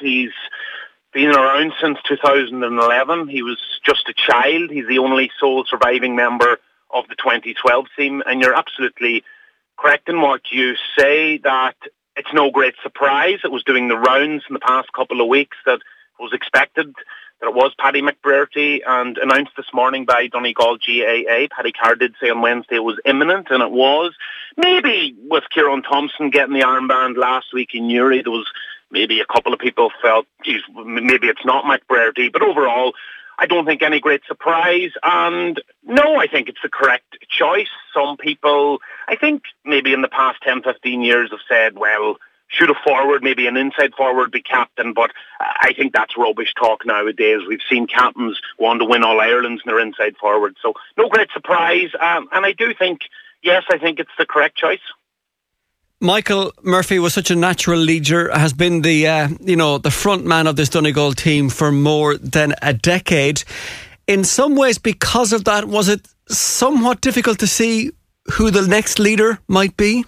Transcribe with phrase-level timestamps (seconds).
[0.00, 0.32] He's
[1.12, 3.28] been around since 2011.
[3.28, 4.70] He was just a child.
[4.70, 6.58] He's the only sole surviving member
[6.92, 8.22] of the 2012 team.
[8.26, 9.24] And you're absolutely
[9.78, 11.76] correct in what you say that
[12.16, 13.38] it's no great surprise.
[13.44, 15.80] It was doing the rounds in the past couple of weeks that
[16.18, 16.92] was expected
[17.40, 21.46] that it was Paddy McBrearty and announced this morning by Donegal GAA.
[21.54, 24.12] Paddy Carr did say on Wednesday it was imminent, and it was.
[24.56, 28.50] Maybe with Ciaran Thompson getting the armband last week in Newry, there was
[28.90, 32.92] maybe a couple of people felt, geez, maybe it's not McBrearty, but overall,
[33.38, 34.90] I don't think any great surprise.
[35.02, 37.68] And no, I think it's the correct choice.
[37.94, 42.16] Some people, I think maybe in the past 10, 15 years have said, well,
[42.48, 44.92] should a forward, maybe an inside forward, be captain.
[44.94, 47.42] But I think that's rubbish talk nowadays.
[47.46, 50.56] We've seen captains want to win all Ireland's and they're inside forward.
[50.62, 51.90] So no great surprise.
[52.00, 53.00] Um, and I do think,
[53.42, 54.80] yes, I think it's the correct choice.
[56.00, 60.24] Michael Murphy was such a natural leader, has been the uh, you know the front
[60.24, 63.42] man of this Donegal team for more than a decade.
[64.06, 67.90] In some ways, because of that, was it somewhat difficult to see
[68.32, 70.04] who the next leader might be?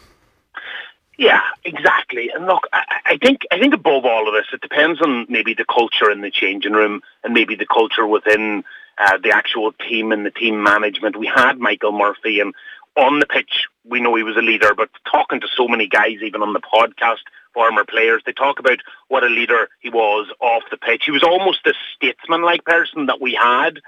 [1.18, 2.30] Yeah, exactly.
[2.32, 5.54] And look, I, I think I think above all of this, it depends on maybe
[5.54, 8.62] the culture in the changing room and maybe the culture within
[8.96, 11.16] uh, the actual team and the team management.
[11.16, 12.54] We had Michael Murphy, and
[12.96, 16.18] on the pitch, we know he was a leader, but talking to so many guys,
[16.22, 17.22] even on the podcast,
[17.54, 21.04] former players, they talk about what a leader he was off the pitch.
[21.04, 23.80] He was almost a statesman-like person that we had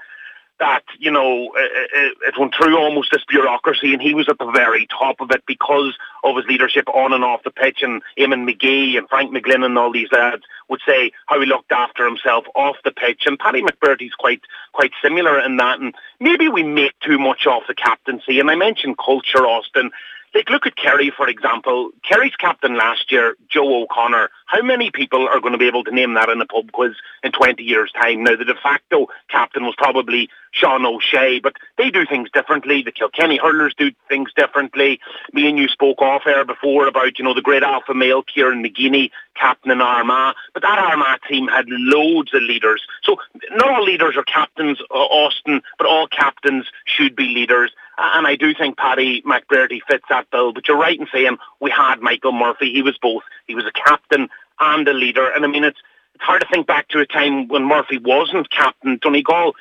[0.63, 4.49] that, you know, it, it, went through almost this bureaucracy and he was at the
[4.49, 8.49] very top of it because of his leadership on and off the pitch and Eamon
[8.49, 12.45] McGee and Frank McGlynn and all these lads would say how he looked after himself
[12.55, 14.39] off the pitch and Paddy McBrearty's quite
[14.71, 18.55] quite similar in that and maybe we make too much off the captaincy and I
[18.55, 19.91] mentioned culture Austin
[20.33, 21.91] like, look at Kerry, for example.
[22.07, 24.29] Kerry's captain last year, Joe O'Connor.
[24.47, 26.93] How many people are going to be able to name that in a pub quiz
[27.23, 28.23] in 20 years' time?
[28.23, 32.83] Now, the de facto captain was probably Sean O'Shea, but they do things differently.
[32.83, 34.99] The Kilkenny hurlers do things differently.
[35.33, 38.63] Me and you spoke off air before about, you know, the great alpha male, Kieran
[38.63, 40.35] McGeeney, captain in Armagh.
[40.53, 42.83] But that Armagh team had loads of leaders.
[43.03, 43.17] So
[43.51, 47.71] not all leaders are captains, uh, Austin, but all captains should be leaders.
[47.97, 50.53] And I do think Paddy McBrearty fits that bill.
[50.53, 52.71] But you're right in saying we had Michael Murphy.
[52.71, 53.23] He was both.
[53.47, 55.29] He was a captain and a leader.
[55.29, 55.79] And I mean, it's
[56.15, 58.99] it's hard to think back to a time when Murphy wasn't captain.
[59.01, 59.53] Donegal,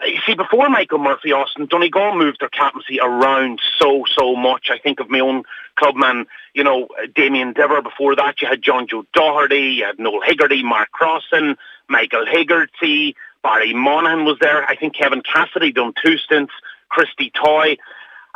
[0.00, 4.68] uh, you see, before Michael Murphy, Austin, Donegal moved their captaincy around so, so much.
[4.70, 5.42] I think of my own
[5.76, 7.82] clubman, you know, Damien Dever.
[7.82, 11.56] Before that, you had John Joe Doherty, you had Noel Hegarty, Mark Crossan,
[11.88, 14.64] Michael Hegarty, Barry Monaghan was there.
[14.64, 16.52] I think Kevin Cassidy done two stints.
[16.88, 17.76] Christy Toy.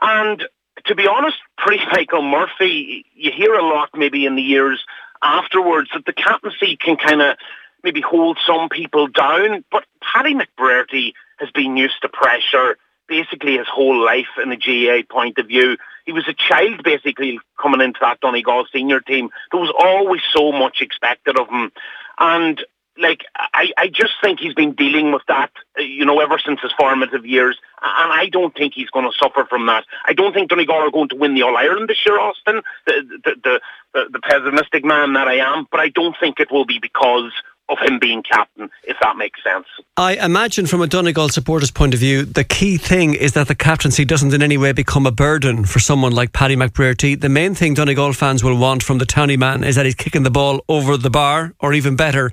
[0.01, 0.43] And
[0.87, 4.83] to be honest, pre-Michael Murphy, you hear a lot maybe in the years
[5.23, 7.37] afterwards that the captaincy can kind of
[7.85, 9.65] maybe hold some people down.
[9.71, 12.77] But Paddy McBrearty has been used to pressure
[13.09, 15.77] basically his whole life in the GAA point of view.
[16.07, 19.29] He was a child basically coming into that Donegal senior team.
[19.51, 21.73] There was always so much expected of him.
[22.19, 22.65] And
[22.99, 26.61] like I, I just think he's been dealing with that, uh, you know, ever since
[26.61, 29.85] his formative years, and I don't think he's going to suffer from that.
[30.07, 33.21] I don't think Donegal are going to win the All Ireland this year, Austin, the
[33.25, 33.61] the, the
[33.95, 37.33] the the pessimistic man that I am, but I don't think it will be because
[37.69, 39.67] of him being captain, if that makes sense.
[39.97, 43.55] I imagine from a Donegal supporter's point of view, the key thing is that the
[43.55, 47.19] captaincy doesn't in any way become a burden for someone like Paddy McBrearty.
[47.19, 50.23] The main thing Donegal fans will want from the townie man is that he's kicking
[50.23, 52.33] the ball over the bar, or even better,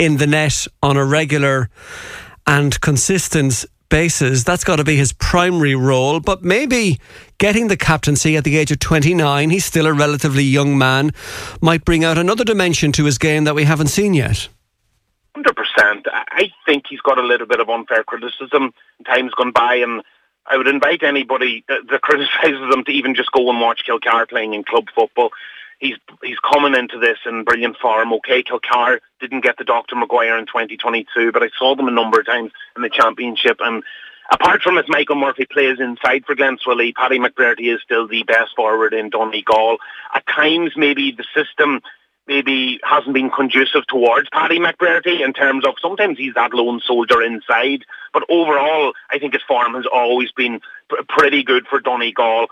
[0.00, 1.68] in the net on a regular
[2.46, 4.44] and consistent basis.
[4.44, 6.20] That's got to be his primary role.
[6.20, 6.98] But maybe
[7.36, 11.10] getting the captaincy at the age of 29, he's still a relatively young man,
[11.60, 14.48] might bring out another dimension to his game that we haven't seen yet.
[15.36, 15.52] 100%.
[16.12, 18.72] I think he's got a little bit of unfair criticism.
[19.06, 20.02] Time's gone by, and
[20.46, 24.28] I would invite anybody uh, that criticises him to even just go and watch Kilcar
[24.30, 25.30] playing in club football
[25.80, 28.12] he's he's coming into this in brilliant form.
[28.14, 29.96] Okay, Kilcar didn't get the Dr.
[29.96, 33.58] Maguire in 2022, but I saw them a number of times in the championship.
[33.60, 33.82] And
[34.30, 38.54] apart from if Michael Murphy plays inside for Glenswilly, Paddy McBrearty is still the best
[38.54, 39.78] forward in Donegal.
[40.14, 41.80] At times, maybe the system
[42.26, 47.20] maybe hasn't been conducive towards Paddy McBrearty in terms of sometimes he's that lone soldier
[47.22, 50.60] inside, but overall, I think his form has always been
[51.08, 52.46] pretty good for Donegal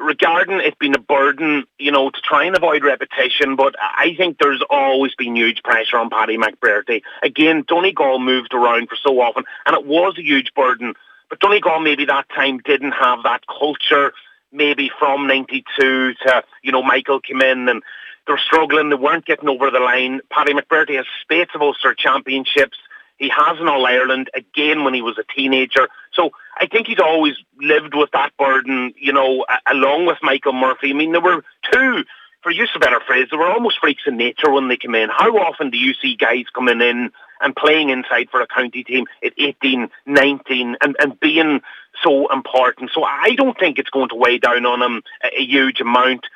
[0.00, 4.38] regarding it being a burden, you know, to try and avoid repetition, but I think
[4.38, 7.02] there's always been huge pressure on Paddy McBrearty.
[7.22, 10.94] Again, Donegal moved around for so often, and it was a huge burden.
[11.28, 14.12] But Donegal maybe that time didn't have that culture,
[14.52, 17.82] maybe from 92 to, you know, Michael came in and
[18.26, 18.90] they're struggling.
[18.90, 20.20] They weren't getting over the line.
[20.30, 22.78] Paddy McBrearty has spades of Ulster championships.
[23.18, 25.88] He has an All Ireland again when he was a teenager.
[26.18, 30.90] So I think he's always lived with that burden, you know, along with Michael Murphy.
[30.90, 32.04] I mean, there were two,
[32.42, 34.94] for use of a better phrase, they were almost freaks in nature when they came
[34.96, 35.10] in.
[35.10, 37.10] How often do you see guys coming in
[37.40, 41.60] and playing inside for a county team at 18, 19 and, and being
[42.02, 42.90] so important?
[42.92, 46.26] So I don't think it's going to weigh down on him a, a huge amount.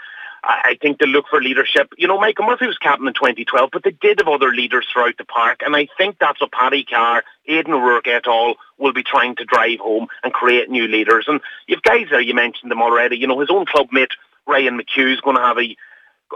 [0.44, 1.92] I think they look for leadership.
[1.96, 5.16] You know, Michael Murphy was captain in 2012, but they did have other leaders throughout
[5.16, 8.56] the park, and I think that's what Paddy Carr, Aidan O'Rourke et al.
[8.76, 11.26] will be trying to drive home and create new leaders.
[11.28, 13.16] And you've guys there, you mentioned them already.
[13.16, 14.10] You know, his own club mate
[14.46, 15.76] Ryan McHugh is going to have a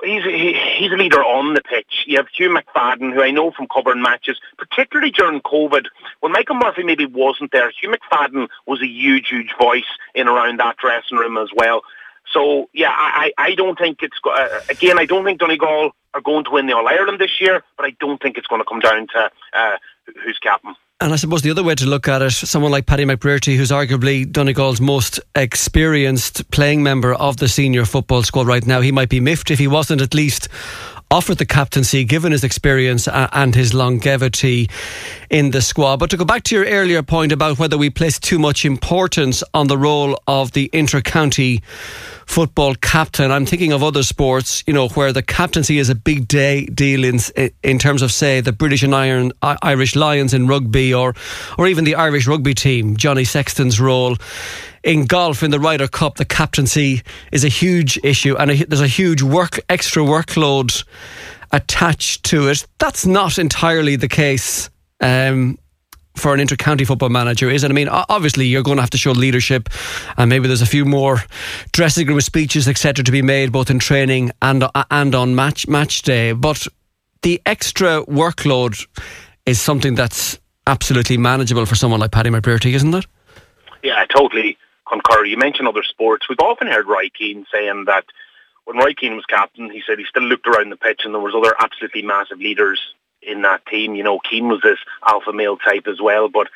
[0.04, 2.04] he's he, he's a leader on the pitch.
[2.06, 5.86] You have Hugh McFadden, who I know from covering matches, particularly during COVID,
[6.20, 7.70] when Michael Murphy maybe wasn't there.
[7.70, 11.82] Hugh McFadden was a huge, huge voice in around that dressing room as well.
[12.32, 14.98] So yeah, I, I don't think it's uh, again.
[14.98, 17.90] I don't think Donegal are going to win the All Ireland this year, but I
[18.00, 19.76] don't think it's going to come down to uh,
[20.24, 20.74] who's captain.
[20.98, 23.70] And I suppose the other way to look at it, someone like Paddy McBrearty, who's
[23.70, 29.10] arguably Donegal's most experienced playing member of the senior football squad right now, he might
[29.10, 30.48] be miffed if he wasn't at least
[31.10, 34.68] offered the captaincy given his experience and his longevity
[35.30, 35.98] in the squad.
[35.98, 39.44] But to go back to your earlier point about whether we place too much importance
[39.54, 41.62] on the role of the inter-county
[42.26, 43.30] football captain.
[43.30, 47.04] I'm thinking of other sports, you know, where the captaincy is a big day deal
[47.04, 47.20] in
[47.62, 51.14] in terms of, say, the British and Iron, Irish Lions in rugby, or
[51.58, 52.96] or even the Irish rugby team.
[52.96, 54.16] Johnny Sexton's role
[54.82, 57.02] in golf in the Ryder Cup, the captaincy
[57.32, 60.84] is a huge issue, and there's a huge work extra workload
[61.52, 62.66] attached to it.
[62.78, 64.70] That's not entirely the case.
[65.00, 65.58] Um,
[66.14, 67.62] for an inter-county football manager is.
[67.62, 69.68] And I mean, obviously, you're going to have to show leadership,
[70.16, 71.22] and maybe there's a few more
[71.72, 76.02] dressing room speeches, etc., to be made both in training and and on match match
[76.02, 76.32] day.
[76.32, 76.66] But
[77.20, 78.86] the extra workload
[79.44, 83.06] is something that's absolutely manageable for someone like Paddy McBrearty, isn't it?
[83.82, 84.58] Yeah, I totally
[84.88, 85.24] concur.
[85.24, 86.28] You mentioned other sports.
[86.28, 88.04] We've often heard Roy Keane saying that
[88.64, 91.20] when Roy Keane was captain, he said he still looked around the pitch and there
[91.20, 92.80] was other absolutely massive leaders
[93.22, 93.94] in that team.
[93.94, 96.48] You know, Keane was this alpha male type as well, but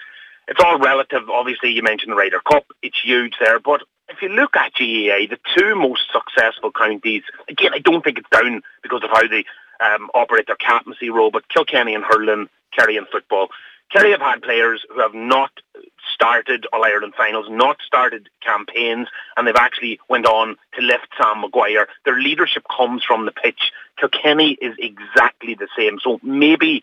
[0.48, 1.28] it's all relative.
[1.30, 3.60] Obviously, you mentioned the Ryder Cup; it's huge there.
[3.60, 8.18] But if you look at GAA, the two most successful counties, again, I don't think
[8.18, 9.44] it's down because of how they
[9.80, 13.48] um, operate their captaincy role, but Kilkenny and hurling, Kerry and football.
[13.92, 15.50] Kerry have had players who have not
[16.14, 21.40] started All Ireland finals, not started campaigns, and they've actually went on to lift Sam
[21.40, 21.88] Maguire.
[22.04, 23.72] Their leadership comes from the pitch.
[23.98, 25.98] Kilkenny is exactly the same.
[26.02, 26.82] So maybe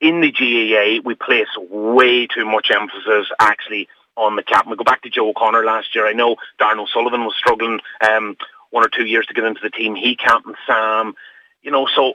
[0.00, 4.70] in the GAA we place way too much emphasis actually on the captain.
[4.70, 6.06] We go back to Joe O'Connor last year.
[6.06, 8.36] I know Darran O'Sullivan was struggling um,
[8.70, 9.94] one or two years to get into the team.
[9.94, 11.14] He captained Sam
[11.62, 12.14] you know, so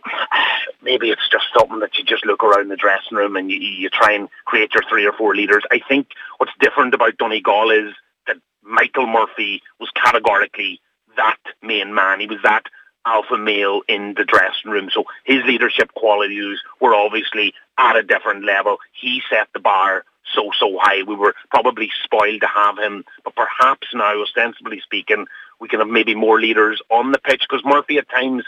[0.82, 3.90] maybe it's just something that you just look around the dressing room and you, you
[3.90, 5.64] try and create your three or four leaders.
[5.72, 6.08] I think
[6.38, 7.94] what's different about Donegal is
[8.28, 10.80] that Michael Murphy was categorically
[11.18, 12.20] that main man.
[12.20, 12.64] He was that
[13.06, 14.90] alpha male in the dressing room.
[14.94, 18.78] So his leadership qualities were obviously at a different level.
[18.94, 21.04] He set the bar so, so high.
[21.04, 23.04] We were probably spoiled to have him.
[23.24, 25.26] But perhaps now, ostensibly speaking,
[25.60, 28.44] we can have maybe more leaders on the pitch because Murphy at times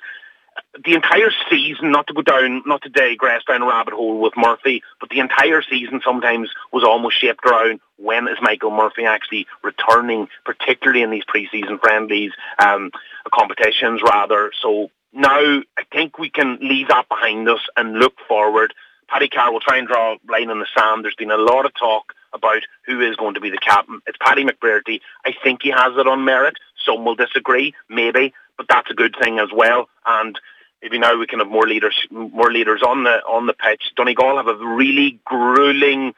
[0.83, 4.33] the entire season, not to go down, not to digress down a rabbit hole with
[4.37, 9.47] Murphy, but the entire season sometimes was almost shaped around when is Michael Murphy actually
[9.63, 12.91] returning, particularly in these pre-season friendlies, um,
[13.33, 14.51] competitions rather.
[14.61, 18.73] So now I think we can leave that behind us and look forward.
[19.07, 21.03] Paddy Carr will try and draw a line in the sand.
[21.03, 24.01] There's been a lot of talk about who is going to be the captain.
[24.07, 24.99] It's Paddy McBrearty.
[25.25, 26.55] I think he has it on merit.
[26.85, 29.87] Some will disagree, maybe, but that's a good thing as well.
[30.05, 30.37] And
[30.81, 33.83] maybe now we can have more leaders, more leaders on the on the pitch.
[33.95, 36.13] Donegal have a really grueling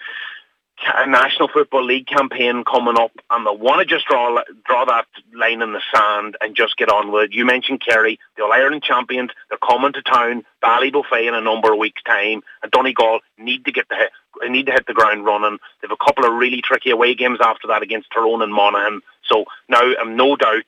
[1.08, 5.62] National Football League campaign coming up, and they want to just draw draw that line
[5.62, 7.34] in the sand and just get on with it.
[7.34, 9.32] You mentioned Kerry, the All Ireland champions.
[9.50, 13.72] They're coming to town, Ballybofey in a number of weeks' time, and Donegal need to
[13.72, 14.10] get the
[14.50, 15.58] need to hit the ground running.
[15.82, 19.02] They have a couple of really tricky away games after that against Tyrone and Monaghan.
[19.24, 20.66] So now I'm no doubt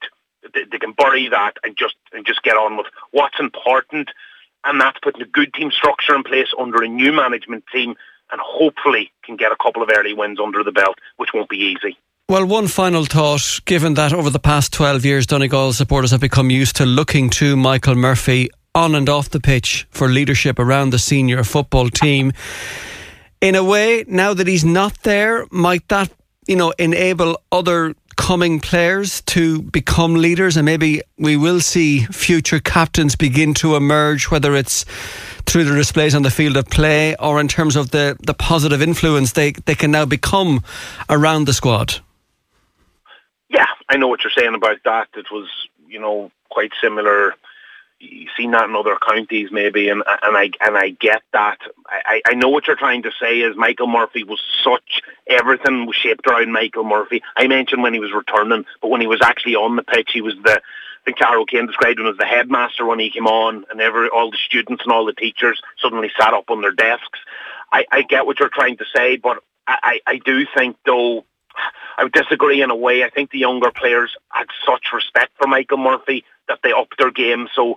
[0.54, 4.10] they, they can bury that and just and just get on with what's important,
[4.64, 7.96] and that's putting a good team structure in place under a new management team,
[8.32, 11.58] and hopefully can get a couple of early wins under the belt, which won't be
[11.58, 11.98] easy.
[12.30, 16.52] Well, one final thought, given that over the past 12 years, Donegal supporters have become
[16.52, 21.00] used to looking to Michael Murphy on and off the pitch for leadership around the
[21.00, 22.32] senior football team.
[23.42, 26.12] In a way, now that he's not there, might that,
[26.46, 32.60] you know, enable other upcoming players to become leaders, and maybe we will see future
[32.60, 34.84] captains begin to emerge, whether it's
[35.46, 38.82] through the displays on the field of play or in terms of the, the positive
[38.82, 40.62] influence they, they can now become
[41.10, 41.96] around the squad?
[43.50, 45.08] Yeah, I know what you're saying about that.
[45.16, 45.48] It was,
[45.88, 47.36] you know, quite similar
[48.00, 51.58] you've seen that in other counties maybe, and and I and I get that.
[51.88, 55.96] I, I know what you're trying to say is Michael Murphy was such everything was
[55.96, 57.22] shaped around Michael Murphy.
[57.36, 60.22] I mentioned when he was returning, but when he was actually on the pitch, he
[60.22, 60.62] was the.
[60.62, 64.10] I think Carol Kane described him as the headmaster when he came on, and every
[64.10, 67.20] all the students and all the teachers suddenly sat up on their desks.
[67.72, 71.26] I, I get what you're trying to say, but I, I do think though
[71.98, 73.04] I would disagree in a way.
[73.04, 77.12] I think the younger players had such respect for Michael Murphy that they upped their
[77.12, 77.48] game.
[77.56, 77.76] So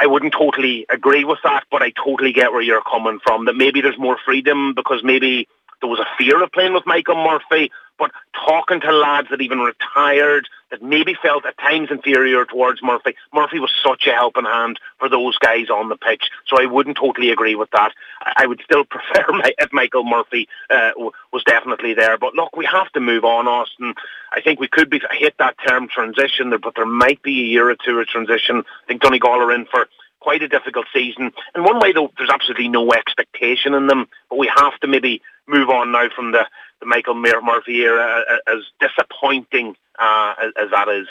[0.00, 3.44] I wouldn't totally agree with that, but I totally get where you're coming from.
[3.44, 5.48] That maybe there's more freedom because maybe
[5.80, 9.58] there was a fear of playing with Michael Murphy, but talking to lads that even
[9.58, 14.78] retired, that maybe felt at times inferior towards Murphy, Murphy was such a helping hand
[14.98, 16.30] for those guys on the pitch.
[16.46, 17.92] So I wouldn't totally agree with that.
[18.20, 19.24] I would still prefer
[19.58, 20.90] if Michael Murphy uh,
[21.32, 22.18] was definitely there.
[22.18, 23.94] But look, we have to move on, Austin.
[24.32, 27.70] I think we could be, hit that term transition, but there might be a year
[27.70, 28.58] or two of transition.
[28.58, 29.88] I think Donegal are in for
[30.20, 31.32] quite a difficult season.
[31.54, 35.22] In one way, though, there's absolutely no expectation in them, but we have to maybe
[35.46, 36.44] move on now from the,
[36.80, 41.06] the Michael Murphy era, as disappointing uh, as, that is.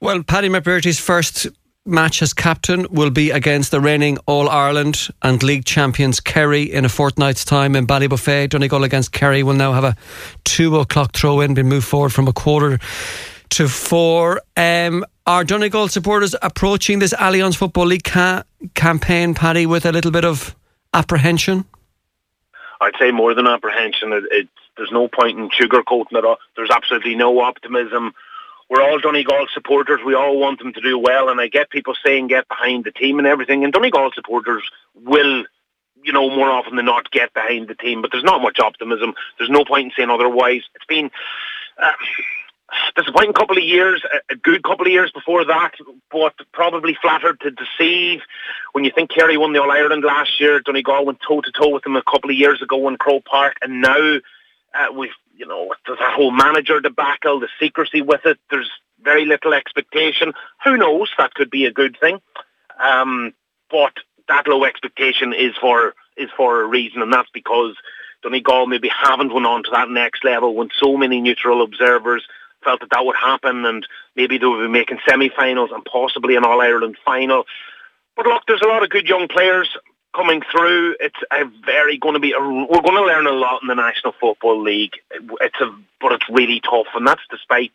[0.00, 1.48] Well, Paddy McBrearty's first
[1.86, 6.84] match as captain will be against the reigning All Ireland and league champions Kerry in
[6.84, 8.48] a fortnight's time in Ballybofey.
[8.48, 9.96] Donegal against Kerry will now have a
[10.44, 12.78] two o'clock throw in, been moved forward from a quarter
[13.50, 14.40] to four.
[14.56, 20.10] Um, are Donegal supporters approaching this Allianz Football League ca- campaign, Paddy, with a little
[20.10, 20.54] bit of
[20.92, 21.64] apprehension?
[22.80, 24.12] I'd say more than apprehension.
[24.12, 26.38] It, it, there's no point in sugarcoating it.
[26.56, 28.12] There's absolutely no optimism.
[28.68, 30.00] We're all Donegal supporters.
[30.04, 32.90] We all want them to do well, and I get people saying get behind the
[32.90, 33.64] team and everything.
[33.64, 34.62] And Donegal supporters
[34.94, 35.44] will,
[36.02, 38.02] you know, more often than not get behind the team.
[38.02, 39.14] But there's not much optimism.
[39.38, 40.62] There's no point in saying otherwise.
[40.74, 41.10] It's been.
[41.82, 41.92] Uh,
[42.96, 45.72] disappointing couple of years, a good couple of years before that,
[46.10, 48.20] but probably flattered to deceive.
[48.72, 51.68] When you think Kerry won the All Ireland last year, Donegal went toe to toe
[51.70, 54.16] with them a couple of years ago in Croke Park, and now
[54.74, 58.38] uh, we've you know that whole manager debacle, the secrecy with it.
[58.50, 58.70] There's
[59.02, 60.32] very little expectation.
[60.64, 61.10] Who knows?
[61.18, 62.20] That could be a good thing,
[62.78, 63.34] um,
[63.70, 63.92] but
[64.28, 67.76] that low expectation is for is for a reason, and that's because.
[68.22, 72.26] Donegal maybe haven't went on to that next level when so many neutral observers
[72.64, 76.44] felt that that would happen and maybe they would be making semi-finals and possibly an
[76.44, 77.44] All-Ireland final.
[78.16, 79.68] But look, there's a lot of good young players
[80.14, 80.96] coming through.
[81.00, 82.32] It's a very going to be.
[82.32, 84.94] A, we're going to learn a lot in the National Football League.
[85.10, 87.72] It's a, but it's really tough, and that's despite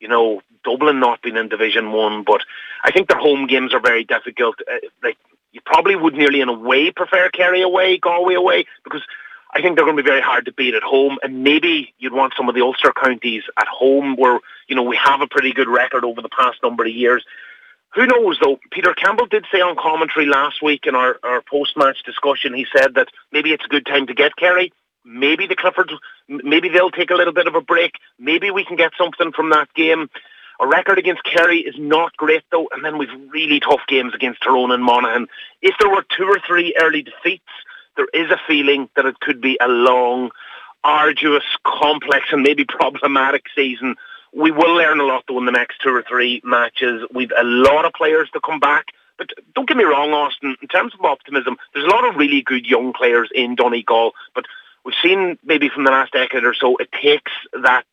[0.00, 2.24] you know Dublin not being in Division One.
[2.24, 2.42] But
[2.82, 4.56] I think their home games are very difficult.
[4.60, 5.16] Uh, like
[5.52, 9.02] you probably would nearly in a way prefer Kerry away, Galway away, because
[9.54, 12.12] I think they're going to be very hard to beat at home, and maybe you'd
[12.12, 14.38] want some of the Ulster counties at home, where
[14.68, 17.24] you know we have a pretty good record over the past number of years.
[17.94, 18.58] Who knows though?
[18.70, 22.94] Peter Campbell did say on commentary last week in our, our post-match discussion, he said
[22.94, 24.72] that maybe it's a good time to get Kerry.
[25.04, 25.92] Maybe the Cliffords,
[26.28, 27.92] maybe they'll take a little bit of a break.
[28.18, 30.10] Maybe we can get something from that game.
[30.58, 34.42] Our record against Kerry is not great though, and then we've really tough games against
[34.42, 35.28] Tyrone and Monaghan.
[35.62, 37.44] If there were two or three early defeats,
[37.96, 40.30] there is a feeling that it could be a long,
[40.84, 43.96] arduous, complex, and maybe problematic season.
[44.32, 47.02] We will learn a lot though in the next two or three matches.
[47.12, 48.86] We've a lot of players to come back.
[49.18, 52.42] But don't get me wrong, Austin, in terms of optimism, there's a lot of really
[52.42, 54.44] good young players in Donegal, but
[54.84, 57.84] we've seen maybe from the last decade or so, it takes that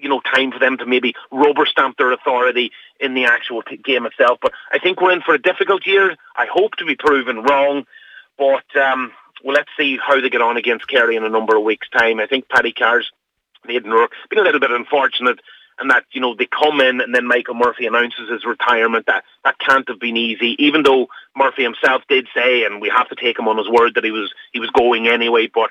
[0.00, 3.76] you know time for them to maybe rubber stamp their authority in the actual t-
[3.76, 4.38] game itself.
[4.40, 6.16] But I think we're in for a difficult year.
[6.36, 7.86] I hope to be proven wrong,
[8.38, 9.12] but um,
[9.44, 12.20] well, let's see how they get on against Kerry in a number of weeks' time.
[12.20, 13.10] I think Paddy Carr's
[13.66, 15.40] been a little bit unfortunate
[15.78, 19.06] and that you know they come in and then Michael Murphy announces his retirement.
[19.06, 20.56] That that can't have been easy.
[20.58, 23.94] Even though Murphy himself did say, and we have to take him on his word
[23.94, 25.48] that he was he was going anyway.
[25.52, 25.70] But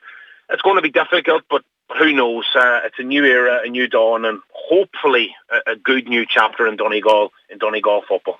[0.49, 1.43] it's going to be difficult.
[1.49, 1.63] But
[1.97, 2.45] who knows?
[2.55, 6.67] Uh, it's a new era, a new dawn, and hopefully a, a good new chapter
[6.67, 8.39] in Donegal in Donegal football.